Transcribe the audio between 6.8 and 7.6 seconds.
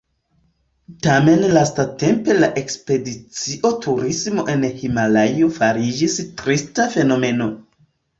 fenomeno.